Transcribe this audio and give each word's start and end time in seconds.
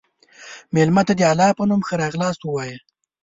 مېلمه 0.73 1.01
ته 1.07 1.13
د 1.17 1.21
الله 1.31 1.49
په 1.57 1.63
نوم 1.69 1.81
ښه 1.87 1.95
راغلاست 2.03 2.41
ووایه. 2.43 2.77